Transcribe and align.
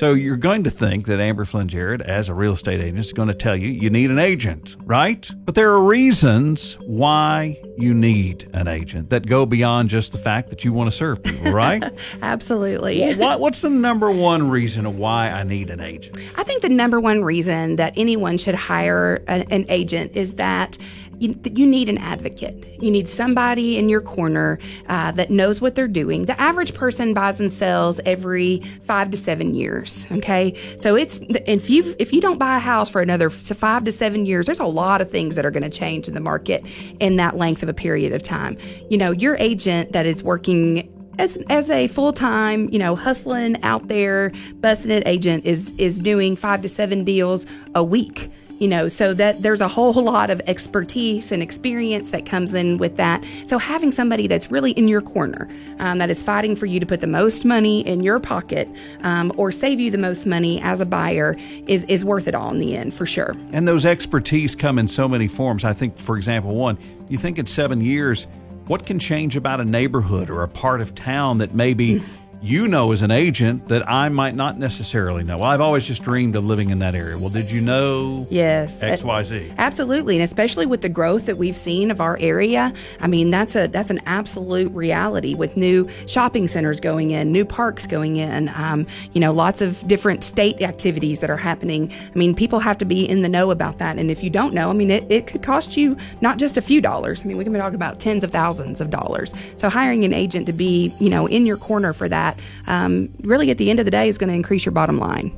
So 0.00 0.14
you're 0.14 0.38
going 0.38 0.64
to 0.64 0.70
think 0.70 1.04
that 1.08 1.20
Amber 1.20 1.44
Flynn 1.44 1.68
Jared, 1.68 2.00
as 2.00 2.30
a 2.30 2.34
real 2.34 2.54
estate 2.54 2.80
agent, 2.80 3.00
is 3.00 3.12
going 3.12 3.28
to 3.28 3.34
tell 3.34 3.54
you 3.54 3.68
you 3.68 3.90
need 3.90 4.10
an 4.10 4.18
agent, 4.18 4.74
right? 4.86 5.30
But 5.44 5.54
there 5.54 5.72
are 5.72 5.84
reasons 5.84 6.78
why 6.86 7.60
you 7.76 7.92
need 7.92 8.48
an 8.54 8.66
agent 8.66 9.10
that 9.10 9.26
go 9.26 9.44
beyond 9.44 9.90
just 9.90 10.12
the 10.12 10.18
fact 10.18 10.48
that 10.48 10.64
you 10.64 10.72
want 10.72 10.90
to 10.90 10.96
serve 10.96 11.22
people, 11.22 11.52
right? 11.52 11.84
Absolutely. 12.22 13.14
what, 13.16 13.40
what's 13.40 13.60
the 13.60 13.68
number 13.68 14.10
one 14.10 14.48
reason 14.48 14.96
why 14.96 15.28
I 15.28 15.42
need 15.42 15.68
an 15.68 15.80
agent? 15.80 16.16
I 16.34 16.44
think 16.44 16.62
the 16.62 16.70
number 16.70 16.98
one 16.98 17.22
reason 17.22 17.76
that 17.76 17.92
anyone 17.94 18.38
should 18.38 18.54
hire 18.54 19.22
an, 19.28 19.42
an 19.50 19.66
agent 19.68 20.16
is 20.16 20.36
that 20.36 20.78
you, 21.20 21.38
you, 21.54 21.66
need 21.66 21.88
an 21.88 21.98
advocate. 21.98 22.82
You 22.82 22.90
need 22.90 23.08
somebody 23.08 23.76
in 23.76 23.88
your 23.88 24.00
corner 24.00 24.58
uh, 24.88 25.12
that 25.12 25.30
knows 25.30 25.60
what 25.60 25.74
they're 25.74 25.86
doing. 25.86 26.26
The 26.26 26.40
average 26.40 26.74
person 26.74 27.12
buys 27.12 27.40
and 27.40 27.52
sells 27.52 28.00
every 28.06 28.60
five 28.60 29.10
to 29.10 29.16
seven 29.16 29.54
years. 29.54 30.06
Okay, 30.10 30.54
so 30.78 30.96
it's 30.96 31.18
if 31.46 31.68
you 31.68 31.94
if 31.98 32.12
you 32.12 32.20
don't 32.20 32.38
buy 32.38 32.56
a 32.56 32.60
house 32.60 32.88
for 32.88 33.02
another 33.02 33.30
five 33.30 33.84
to 33.84 33.92
seven 33.92 34.26
years, 34.26 34.46
there's 34.46 34.60
a 34.60 34.64
lot 34.64 35.00
of 35.00 35.10
things 35.10 35.36
that 35.36 35.44
are 35.44 35.50
going 35.50 35.62
to 35.62 35.70
change 35.70 36.08
in 36.08 36.14
the 36.14 36.20
market 36.20 36.64
in 37.00 37.16
that 37.16 37.36
length 37.36 37.62
of 37.62 37.68
a 37.68 37.74
period 37.74 38.12
of 38.12 38.22
time. 38.22 38.56
You 38.88 38.98
know, 38.98 39.12
your 39.12 39.36
agent 39.36 39.92
that 39.92 40.06
is 40.06 40.22
working 40.22 40.90
as, 41.18 41.36
as 41.48 41.68
a 41.68 41.86
full 41.88 42.12
time, 42.12 42.68
you 42.70 42.78
know, 42.78 42.96
hustling 42.96 43.62
out 43.62 43.88
there, 43.88 44.32
busting 44.54 44.90
it 44.90 45.06
agent 45.06 45.44
is 45.44 45.72
is 45.76 45.98
doing 45.98 46.34
five 46.34 46.62
to 46.62 46.68
seven 46.68 47.04
deals 47.04 47.44
a 47.74 47.84
week 47.84 48.30
you 48.60 48.68
know 48.68 48.86
so 48.86 49.12
that 49.14 49.42
there's 49.42 49.60
a 49.60 49.66
whole 49.66 49.92
lot 49.92 50.30
of 50.30 50.40
expertise 50.46 51.32
and 51.32 51.42
experience 51.42 52.10
that 52.10 52.24
comes 52.24 52.54
in 52.54 52.78
with 52.78 52.96
that. 52.96 53.24
So 53.46 53.58
having 53.58 53.90
somebody 53.90 54.28
that's 54.28 54.50
really 54.50 54.70
in 54.72 54.86
your 54.86 55.02
corner 55.02 55.48
um, 55.80 55.98
that 55.98 56.10
is 56.10 56.22
fighting 56.22 56.54
for 56.54 56.66
you 56.66 56.78
to 56.78 56.86
put 56.86 57.00
the 57.00 57.08
most 57.08 57.44
money 57.44 57.80
in 57.80 58.02
your 58.02 58.20
pocket 58.20 58.68
um, 59.02 59.32
or 59.36 59.50
save 59.50 59.80
you 59.80 59.90
the 59.90 59.98
most 59.98 60.26
money 60.26 60.60
as 60.62 60.80
a 60.80 60.86
buyer 60.86 61.36
is 61.66 61.84
is 61.84 62.04
worth 62.04 62.28
it 62.28 62.34
all 62.36 62.50
in 62.50 62.58
the 62.58 62.76
end 62.76 62.94
for 62.94 63.06
sure. 63.06 63.34
And 63.52 63.66
those 63.66 63.84
expertise 63.84 64.54
come 64.54 64.78
in 64.78 64.86
so 64.86 65.08
many 65.08 65.26
forms. 65.26 65.64
I 65.64 65.72
think 65.72 65.98
for 65.98 66.16
example 66.16 66.54
one 66.54 66.78
you 67.08 67.18
think 67.18 67.38
in 67.38 67.46
seven 67.46 67.80
years 67.80 68.28
what 68.66 68.86
can 68.86 69.00
change 69.00 69.36
about 69.36 69.60
a 69.60 69.64
neighborhood 69.64 70.30
or 70.30 70.44
a 70.44 70.48
part 70.48 70.80
of 70.80 70.94
town 70.94 71.38
that 71.38 71.54
maybe 71.54 71.98
mm 71.98 72.19
you 72.42 72.66
know 72.66 72.92
as 72.92 73.02
an 73.02 73.10
agent 73.10 73.68
that 73.68 73.88
I 73.88 74.08
might 74.08 74.34
not 74.34 74.58
necessarily 74.58 75.22
know. 75.22 75.36
Well, 75.36 75.46
I've 75.46 75.60
always 75.60 75.86
just 75.86 76.02
dreamed 76.02 76.36
of 76.36 76.44
living 76.44 76.70
in 76.70 76.78
that 76.78 76.94
area. 76.94 77.18
Well, 77.18 77.28
did 77.28 77.50
you 77.50 77.60
know? 77.60 78.26
Yes. 78.30 78.78
XYZ. 78.78 79.54
Absolutely. 79.58 80.16
And 80.16 80.22
especially 80.22 80.64
with 80.64 80.80
the 80.80 80.88
growth 80.88 81.26
that 81.26 81.36
we've 81.36 81.56
seen 81.56 81.90
of 81.90 82.00
our 82.00 82.16
area, 82.18 82.72
I 83.00 83.06
mean, 83.08 83.30
that's 83.30 83.54
a 83.56 83.66
that's 83.66 83.90
an 83.90 84.00
absolute 84.06 84.72
reality 84.72 85.34
with 85.34 85.56
new 85.56 85.88
shopping 86.06 86.48
centers 86.48 86.80
going 86.80 87.10
in, 87.10 87.30
new 87.30 87.44
parks 87.44 87.86
going 87.86 88.16
in, 88.16 88.48
um, 88.50 88.86
you 89.12 89.20
know, 89.20 89.32
lots 89.32 89.60
of 89.60 89.86
different 89.86 90.24
state 90.24 90.62
activities 90.62 91.20
that 91.20 91.30
are 91.30 91.36
happening. 91.36 91.92
I 91.92 92.18
mean, 92.18 92.34
people 92.34 92.60
have 92.60 92.78
to 92.78 92.84
be 92.84 93.08
in 93.08 93.22
the 93.22 93.28
know 93.28 93.50
about 93.50 93.78
that. 93.78 93.98
And 93.98 94.10
if 94.10 94.22
you 94.22 94.30
don't 94.30 94.54
know, 94.54 94.70
I 94.70 94.72
mean, 94.72 94.90
it, 94.90 95.10
it 95.10 95.26
could 95.26 95.42
cost 95.42 95.76
you 95.76 95.96
not 96.20 96.38
just 96.38 96.56
a 96.56 96.62
few 96.62 96.80
dollars. 96.80 97.22
I 97.22 97.26
mean, 97.26 97.36
we 97.36 97.44
can 97.44 97.52
be 97.52 97.58
talking 97.58 97.74
about 97.74 97.98
tens 97.98 98.24
of 98.24 98.30
thousands 98.30 98.80
of 98.80 98.90
dollars. 98.90 99.34
So 99.56 99.68
hiring 99.68 100.04
an 100.04 100.14
agent 100.14 100.46
to 100.46 100.52
be, 100.52 100.94
you 100.98 101.10
know, 101.10 101.26
in 101.26 101.44
your 101.44 101.56
corner 101.58 101.92
for 101.92 102.08
that 102.08 102.29
that 102.36 102.40
um, 102.66 103.08
really 103.22 103.50
at 103.50 103.58
the 103.58 103.70
end 103.70 103.78
of 103.78 103.84
the 103.84 103.90
day 103.90 104.08
is 104.08 104.18
going 104.18 104.28
to 104.28 104.34
increase 104.34 104.64
your 104.64 104.72
bottom 104.72 104.98
line. 104.98 105.30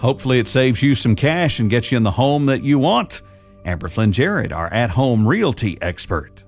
Hopefully, 0.00 0.38
it 0.38 0.48
saves 0.48 0.82
you 0.82 0.94
some 0.94 1.16
cash 1.16 1.58
and 1.58 1.70
gets 1.70 1.90
you 1.90 1.96
in 1.96 2.02
the 2.02 2.10
home 2.10 2.46
that 2.46 2.62
you 2.62 2.78
want. 2.78 3.22
Amber 3.64 3.88
Flynn 3.88 4.12
Jared, 4.12 4.52
our 4.52 4.72
at 4.72 4.90
home 4.90 5.28
realty 5.28 5.78
expert. 5.80 6.44